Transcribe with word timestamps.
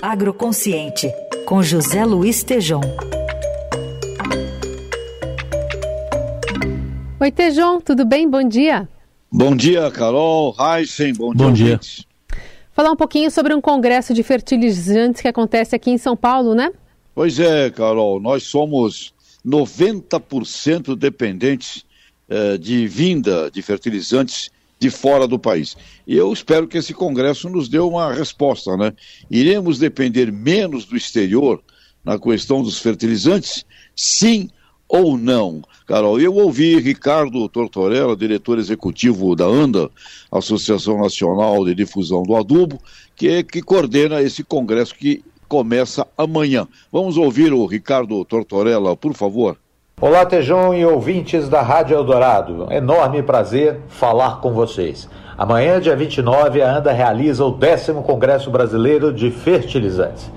Agroconsciente, 0.00 1.10
com 1.46 1.62
José 1.62 2.04
Luiz 2.04 2.42
Tejom. 2.42 2.80
Oi, 7.18 7.32
Tejom, 7.32 7.80
tudo 7.80 8.04
bem? 8.04 8.28
Bom 8.28 8.46
dia. 8.46 8.88
Bom 9.32 9.56
dia, 9.56 9.90
Carol, 9.90 10.54
Heisen, 10.58 11.14
bom, 11.14 11.32
bom 11.32 11.52
dia. 11.52 11.78
dia. 11.78 12.04
Falar 12.72 12.92
um 12.92 12.96
pouquinho 12.96 13.30
sobre 13.30 13.54
um 13.54 13.60
congresso 13.60 14.12
de 14.12 14.22
fertilizantes 14.22 15.22
que 15.22 15.28
acontece 15.28 15.74
aqui 15.74 15.90
em 15.90 15.98
São 15.98 16.16
Paulo, 16.16 16.54
né? 16.54 16.70
Pois 17.14 17.40
é, 17.40 17.70
Carol, 17.70 18.20
nós 18.20 18.42
somos 18.42 19.14
90% 19.44 20.94
dependentes 20.94 21.84
eh, 22.28 22.58
de 22.58 22.86
vinda 22.86 23.50
de 23.50 23.62
fertilizantes 23.62 24.50
de 24.78 24.90
fora 24.90 25.26
do 25.26 25.38
país. 25.38 25.76
E 26.06 26.16
eu 26.16 26.32
espero 26.32 26.68
que 26.68 26.78
esse 26.78 26.92
congresso 26.92 27.48
nos 27.48 27.68
dê 27.68 27.78
uma 27.78 28.12
resposta, 28.12 28.76
né? 28.76 28.92
Iremos 29.30 29.78
depender 29.78 30.30
menos 30.30 30.84
do 30.84 30.96
exterior 30.96 31.62
na 32.04 32.18
questão 32.18 32.62
dos 32.62 32.78
fertilizantes? 32.78 33.64
Sim 33.94 34.48
ou 34.88 35.16
não? 35.16 35.62
Carol, 35.86 36.20
eu 36.20 36.34
ouvi 36.34 36.78
Ricardo 36.78 37.48
Tortorella, 37.48 38.16
diretor 38.16 38.58
executivo 38.58 39.34
da 39.34 39.46
ANDA, 39.46 39.90
Associação 40.30 40.98
Nacional 40.98 41.64
de 41.64 41.74
Difusão 41.74 42.22
do 42.22 42.36
Adubo, 42.36 42.80
que, 43.14 43.42
que 43.44 43.62
coordena 43.62 44.20
esse 44.20 44.44
congresso 44.44 44.94
que 44.94 45.24
começa 45.48 46.06
amanhã. 46.16 46.66
Vamos 46.92 47.16
ouvir 47.16 47.52
o 47.52 47.66
Ricardo 47.66 48.24
Tortorella, 48.24 48.96
por 48.96 49.14
favor. 49.14 49.58
Olá, 49.98 50.26
Tejão 50.26 50.74
e 50.74 50.84
ouvintes 50.84 51.48
da 51.48 51.62
Rádio 51.62 51.96
Eldorado. 51.96 52.66
Enorme 52.70 53.22
prazer 53.22 53.80
falar 53.88 54.42
com 54.42 54.52
vocês. 54.52 55.08
Amanhã, 55.38 55.80
dia 55.80 55.96
29, 55.96 56.60
a 56.60 56.76
ANDA 56.76 56.92
realiza 56.92 57.42
o 57.42 57.50
décimo 57.50 58.02
Congresso 58.02 58.50
Brasileiro 58.50 59.10
de 59.10 59.30
Fertilizantes. 59.30 60.30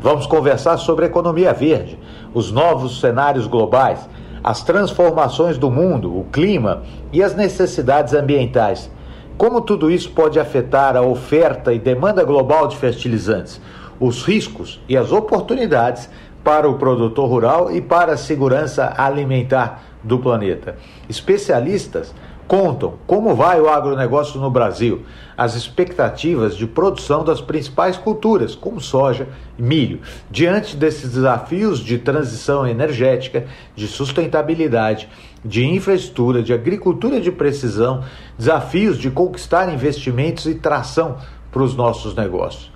Vamos 0.00 0.26
conversar 0.26 0.78
sobre 0.78 1.06
economia 1.06 1.52
verde, 1.52 1.96
os 2.34 2.50
novos 2.50 2.98
cenários 2.98 3.46
globais, 3.46 4.00
as 4.42 4.64
transformações 4.64 5.56
do 5.56 5.70
mundo, 5.70 6.18
o 6.18 6.24
clima 6.24 6.82
e 7.12 7.22
as 7.22 7.36
necessidades 7.36 8.14
ambientais. 8.14 8.90
Como 9.38 9.60
tudo 9.60 9.92
isso 9.92 10.10
pode 10.10 10.40
afetar 10.40 10.96
a 10.96 11.02
oferta 11.02 11.72
e 11.72 11.78
demanda 11.78 12.24
global 12.24 12.66
de 12.66 12.76
fertilizantes, 12.76 13.60
os 14.00 14.24
riscos 14.24 14.80
e 14.88 14.96
as 14.96 15.12
oportunidades 15.12 16.10
para 16.44 16.68
o 16.68 16.74
produtor 16.74 17.28
rural 17.28 17.72
e 17.74 17.80
para 17.80 18.12
a 18.12 18.16
segurança 18.18 18.92
alimentar 18.96 19.82
do 20.02 20.18
planeta. 20.18 20.76
Especialistas 21.08 22.14
contam 22.46 22.94
como 23.06 23.34
vai 23.34 23.58
o 23.58 23.70
agronegócio 23.70 24.38
no 24.38 24.50
Brasil, 24.50 25.02
as 25.36 25.54
expectativas 25.54 26.54
de 26.54 26.66
produção 26.66 27.24
das 27.24 27.40
principais 27.40 27.96
culturas, 27.96 28.54
como 28.54 28.80
soja 28.80 29.26
e 29.58 29.62
milho, 29.62 30.00
diante 30.30 30.76
desses 30.76 31.12
desafios 31.12 31.80
de 31.80 31.98
transição 31.98 32.66
energética, 32.66 33.46
de 33.74 33.88
sustentabilidade, 33.88 35.08
de 35.42 35.64
infraestrutura, 35.64 36.42
de 36.42 36.52
agricultura 36.52 37.18
de 37.18 37.32
precisão, 37.32 38.04
desafios 38.38 38.98
de 38.98 39.10
conquistar 39.10 39.72
investimentos 39.72 40.44
e 40.44 40.54
tração 40.54 41.16
para 41.50 41.62
os 41.62 41.74
nossos 41.74 42.14
negócios. 42.14 42.73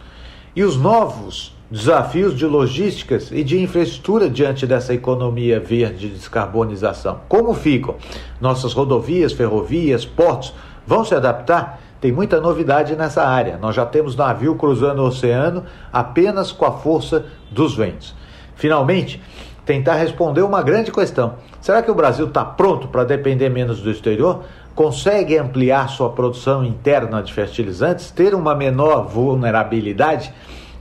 E 0.58 0.64
os 0.64 0.76
novos 0.76 1.54
desafios 1.70 2.36
de 2.36 2.44
logísticas 2.44 3.30
e 3.30 3.44
de 3.44 3.62
infraestrutura 3.62 4.28
diante 4.28 4.66
dessa 4.66 4.92
economia 4.92 5.60
verde 5.60 6.08
de 6.08 6.16
descarbonização. 6.16 7.20
Como 7.28 7.54
ficam? 7.54 7.94
Nossas 8.40 8.72
rodovias, 8.72 9.32
ferrovias, 9.32 10.04
portos 10.04 10.52
vão 10.84 11.04
se 11.04 11.14
adaptar? 11.14 11.80
Tem 12.00 12.10
muita 12.10 12.40
novidade 12.40 12.96
nessa 12.96 13.22
área. 13.22 13.56
Nós 13.56 13.76
já 13.76 13.86
temos 13.86 14.16
navio 14.16 14.56
cruzando 14.56 15.00
o 15.00 15.06
oceano 15.06 15.62
apenas 15.92 16.50
com 16.50 16.64
a 16.64 16.72
força 16.72 17.26
dos 17.52 17.76
ventos. 17.76 18.12
Finalmente, 18.56 19.22
tentar 19.64 19.94
responder 19.94 20.42
uma 20.42 20.60
grande 20.60 20.90
questão: 20.90 21.34
será 21.60 21.82
que 21.82 21.90
o 21.92 21.94
Brasil 21.94 22.26
está 22.26 22.44
pronto 22.44 22.88
para 22.88 23.04
depender 23.04 23.48
menos 23.48 23.80
do 23.80 23.92
exterior? 23.92 24.42
Consegue 24.78 25.36
ampliar 25.36 25.88
sua 25.88 26.08
produção 26.10 26.64
interna 26.64 27.20
de 27.20 27.34
fertilizantes, 27.34 28.12
ter 28.12 28.32
uma 28.32 28.54
menor 28.54 29.08
vulnerabilidade? 29.08 30.32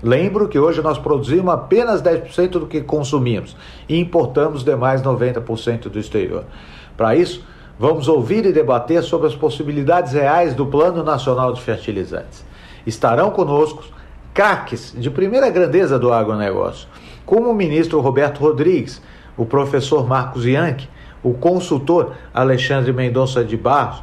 Lembro 0.04 0.48
que 0.48 0.60
hoje 0.60 0.84
nós 0.84 1.00
produzimos 1.00 1.52
apenas 1.52 2.00
10% 2.04 2.50
do 2.50 2.68
que 2.68 2.82
consumimos 2.82 3.58
e 3.90 4.00
importamos 4.00 4.64
demais 4.64 5.02
90% 5.02 5.90
do 5.90 5.98
exterior. 5.98 6.44
Para 6.96 7.16
isso, 7.16 7.44
vamos 7.80 8.08
ouvir 8.08 8.46
e 8.46 8.54
debater 8.54 9.02
sobre 9.02 9.26
as 9.26 9.36
possibilidades 9.36 10.14
reais 10.14 10.54
do 10.54 10.68
Plano 10.68 11.04
Nacional 11.04 11.52
de 11.52 11.62
Fertilizantes. 11.62 12.46
Estarão 12.86 13.32
conosco 13.32 13.84
craques 14.32 14.94
de 14.96 15.10
primeira 15.10 15.50
grandeza 15.50 15.98
do 15.98 16.14
agronegócio, 16.14 16.88
como 17.26 17.50
o 17.50 17.56
ministro 17.56 18.00
Roberto 18.00 18.42
Rodrigues, 18.42 19.02
o 19.36 19.44
professor 19.44 20.06
Marcos 20.06 20.46
Yankee, 20.46 20.88
o 21.30 21.34
consultor 21.34 22.14
Alexandre 22.34 22.94
Mendonça 22.94 23.44
de 23.44 23.58
Barros, 23.58 24.02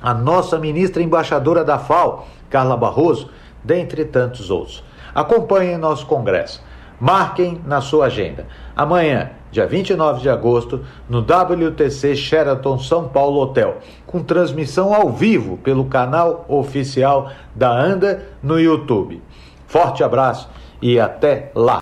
a 0.00 0.14
nossa 0.14 0.58
ministra 0.58 1.02
embaixadora 1.02 1.64
da 1.64 1.78
FAO, 1.78 2.26
Carla 2.48 2.76
Barroso, 2.76 3.28
dentre 3.62 4.04
tantos 4.04 4.50
outros. 4.50 4.84
Acompanhem 5.14 5.78
nosso 5.78 6.06
congresso. 6.06 6.62
Marquem 7.00 7.60
na 7.66 7.80
sua 7.80 8.06
agenda. 8.06 8.46
Amanhã, 8.74 9.30
dia 9.50 9.66
29 9.66 10.20
de 10.20 10.28
agosto, 10.28 10.84
no 11.08 11.20
WTC 11.20 12.16
Sheraton 12.16 12.78
São 12.78 13.08
Paulo 13.08 13.40
Hotel, 13.40 13.78
com 14.06 14.22
transmissão 14.22 14.94
ao 14.94 15.10
vivo 15.10 15.56
pelo 15.58 15.84
canal 15.86 16.44
oficial 16.48 17.30
da 17.54 17.70
ANDA 17.70 18.22
no 18.42 18.58
YouTube. 18.58 19.22
Forte 19.66 20.04
abraço 20.04 20.48
e 20.80 21.00
até 21.00 21.50
lá. 21.54 21.80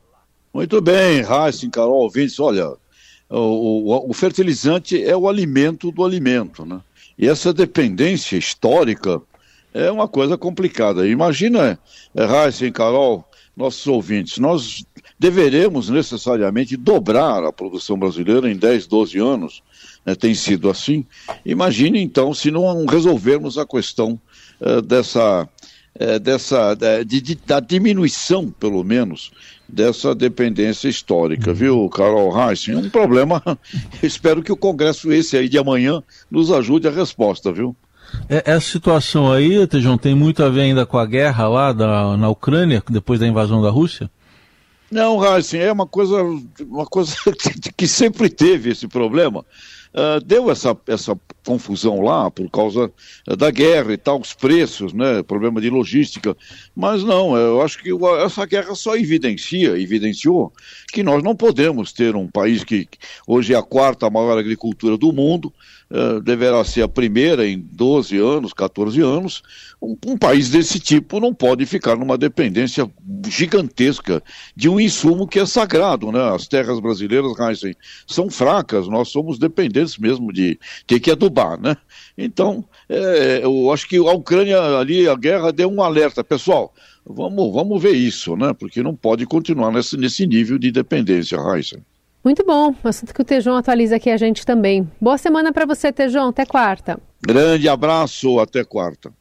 Muito 0.52 0.80
bem, 0.80 1.20
Heisen, 1.20 1.70
Carol, 1.70 2.02
ouvintes, 2.02 2.38
olha, 2.38 2.74
o, 3.38 3.92
o, 3.92 4.10
o, 4.10 4.12
fertilizante 4.12 5.02
é 5.02 5.16
o 5.16 5.28
alimento 5.28 5.90
do 5.90 6.04
alimento, 6.04 6.64
né? 6.64 6.80
E 7.18 7.28
essa 7.28 7.52
dependência 7.52 8.36
histórica 8.36 9.20
é 9.72 9.90
uma 9.90 10.06
coisa 10.06 10.36
complicada. 10.36 11.06
Imagina, 11.06 11.78
Heisen, 12.14 12.72
Carol, 12.72 13.24
nossos 13.56 13.86
ouvintes, 13.86 14.38
nós 14.38 14.84
deveremos 15.18 15.88
necessariamente 15.88 16.76
dobrar 16.76 17.44
a 17.44 17.52
produção 17.52 17.98
brasileira 17.98 18.50
em 18.50 18.56
10, 18.56 18.86
12 18.86 19.18
anos, 19.18 19.62
né, 20.04 20.14
tem 20.14 20.34
sido 20.34 20.68
assim. 20.68 21.06
Imagine 21.44 22.02
então 22.02 22.34
se 22.34 22.50
não 22.50 22.84
resolvermos 22.86 23.56
a 23.56 23.66
questão 23.66 24.20
uh, 24.60 24.82
dessa, 24.82 25.48
uh, 26.02 26.18
dessa 26.18 26.74
de, 27.04 27.20
de, 27.20 27.34
da 27.34 27.60
diminuição, 27.60 28.50
pelo 28.50 28.82
menos, 28.82 29.30
dessa 29.68 30.14
dependência 30.14 30.88
histórica, 30.88 31.52
viu, 31.52 31.88
Carol 31.88 32.30
Reis? 32.30 32.66
Um 32.68 32.90
problema, 32.90 33.42
espero 34.02 34.42
que 34.42 34.52
o 34.52 34.56
Congresso 34.56 35.12
esse 35.12 35.36
aí 35.36 35.48
de 35.48 35.58
amanhã 35.58 36.02
nos 36.30 36.50
ajude 36.50 36.88
a 36.88 36.90
resposta, 36.90 37.52
viu? 37.52 37.74
É, 38.28 38.42
essa 38.44 38.68
situação 38.68 39.32
aí, 39.32 39.66
Tejão, 39.66 39.96
tem 39.96 40.14
muito 40.14 40.42
a 40.42 40.48
ver 40.48 40.62
ainda 40.62 40.84
com 40.84 40.98
a 40.98 41.06
guerra 41.06 41.48
lá 41.48 41.72
da, 41.72 42.16
na 42.16 42.28
Ucrânia, 42.28 42.82
depois 42.90 43.18
da 43.20 43.26
invasão 43.26 43.62
da 43.62 43.70
Rússia? 43.70 44.10
Não, 44.90 45.16
Raíssen, 45.16 45.58
é 45.58 45.72
uma 45.72 45.86
coisa, 45.86 46.22
uma 46.60 46.84
coisa 46.84 47.16
que 47.74 47.88
sempre 47.88 48.28
teve 48.28 48.70
esse 48.70 48.86
problema. 48.86 49.42
Uh, 49.94 50.24
deu 50.24 50.50
essa, 50.50 50.76
essa 50.86 51.18
confusão 51.44 52.00
lá 52.00 52.30
por 52.30 52.48
causa 52.50 52.90
da 53.36 53.50
guerra 53.50 53.92
e 53.92 53.96
tal, 53.96 54.20
os 54.20 54.32
preços, 54.32 54.92
né, 54.92 55.22
problema 55.22 55.60
de 55.60 55.68
logística. 55.68 56.36
Mas 56.74 57.02
não, 57.02 57.36
eu 57.36 57.60
acho 57.60 57.82
que 57.82 57.90
essa 58.24 58.46
guerra 58.46 58.74
só 58.74 58.96
evidencia, 58.96 59.78
evidenciou 59.78 60.52
que 60.92 61.02
nós 61.02 61.22
não 61.22 61.34
podemos 61.34 61.92
ter 61.92 62.14
um 62.16 62.28
país 62.28 62.64
que 62.64 62.88
hoje 63.26 63.54
é 63.54 63.56
a 63.56 63.62
quarta 63.62 64.08
maior 64.08 64.38
agricultura 64.38 64.96
do 64.96 65.12
mundo, 65.12 65.52
uh, 65.90 66.20
deverá 66.20 66.64
ser 66.64 66.82
a 66.82 66.88
primeira 66.88 67.46
em 67.46 67.58
12 67.58 68.16
anos, 68.18 68.52
14 68.52 69.00
anos. 69.00 69.42
Um, 69.80 69.96
um, 70.06 70.16
país 70.16 70.48
desse 70.48 70.78
tipo 70.78 71.18
não 71.18 71.34
pode 71.34 71.66
ficar 71.66 71.96
numa 71.96 72.16
dependência 72.16 72.88
gigantesca 73.26 74.22
de 74.54 74.68
um 74.68 74.78
insumo 74.78 75.26
que 75.26 75.40
é 75.40 75.46
sagrado, 75.46 76.12
né? 76.12 76.32
As 76.32 76.46
terras 76.46 76.78
brasileiras, 76.78 77.38
Heisen, 77.38 77.74
são 78.06 78.30
fracas, 78.30 78.86
nós 78.86 79.08
somos 79.08 79.38
dependentes 79.38 79.81
mesmo 79.96 80.32
de 80.32 80.58
ter 80.86 81.00
que 81.00 81.10
adubar, 81.10 81.60
né? 81.60 81.76
Então, 82.16 82.64
é, 82.88 83.40
eu 83.42 83.72
acho 83.72 83.88
que 83.88 83.96
a 83.96 84.12
Ucrânia 84.12 84.60
ali, 84.78 85.08
a 85.08 85.14
guerra 85.14 85.52
deu 85.52 85.70
um 85.70 85.82
alerta, 85.82 86.22
pessoal. 86.22 86.72
Vamos, 87.04 87.52
vamos 87.52 87.82
ver 87.82 87.92
isso, 87.92 88.36
né? 88.36 88.52
Porque 88.52 88.82
não 88.82 88.94
pode 88.94 89.26
continuar 89.26 89.72
nesse, 89.72 89.96
nesse 89.96 90.26
nível 90.26 90.58
de 90.58 90.70
dependência, 90.70 91.36
Heisen. 91.36 91.82
Muito 92.24 92.44
bom. 92.44 92.74
Assunto 92.84 93.12
que 93.12 93.20
o 93.20 93.24
Tejão 93.24 93.56
atualiza 93.56 93.96
aqui 93.96 94.08
a 94.08 94.16
gente 94.16 94.46
também. 94.46 94.88
Boa 95.00 95.18
semana 95.18 95.52
para 95.52 95.66
você, 95.66 95.92
Tejão. 95.92 96.28
Até 96.28 96.46
quarta. 96.46 97.00
Grande 97.20 97.68
abraço. 97.68 98.38
Até 98.38 98.62
quarta. 98.62 99.12